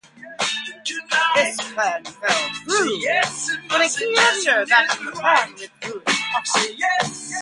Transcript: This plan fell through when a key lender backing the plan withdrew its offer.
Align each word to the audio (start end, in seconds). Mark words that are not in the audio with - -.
This 1.35 1.71
plan 1.73 2.03
fell 2.05 2.49
through 2.65 2.99
when 3.69 3.81
a 3.81 3.87
key 3.87 4.15
lender 4.15 4.65
backing 4.65 5.05
the 5.05 5.11
plan 5.11 5.53
withdrew 5.53 6.01
its 6.07 6.23
offer. 6.35 7.19